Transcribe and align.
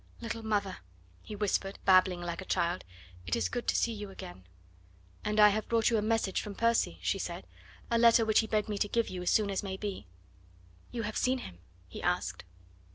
"Little 0.19 0.41
mother," 0.43 0.77
he 1.21 1.35
whispered, 1.35 1.77
babbling 1.85 2.21
like 2.21 2.41
a 2.41 2.45
child, 2.45 2.83
"it 3.27 3.35
is 3.35 3.49
good 3.49 3.67
to 3.67 3.75
see 3.75 3.91
you 3.93 4.09
again." 4.09 4.45
"And 5.23 5.39
I 5.39 5.49
have 5.49 5.67
brought 5.69 5.91
you 5.91 5.97
a 5.99 6.01
message 6.01 6.41
from 6.41 6.55
Percy," 6.55 6.97
she 7.03 7.19
said, 7.19 7.45
"a 7.91 7.99
letter 7.99 8.25
which 8.25 8.39
he 8.39 8.47
begged 8.47 8.67
me 8.67 8.79
to 8.79 8.87
give 8.87 9.09
you 9.09 9.21
as 9.21 9.29
soon 9.29 9.51
as 9.51 9.61
may 9.61 9.77
be." 9.77 10.07
"You 10.91 11.03
have 11.03 11.17
seen 11.17 11.37
him?" 11.37 11.59
he 11.87 12.01
asked. 12.01 12.43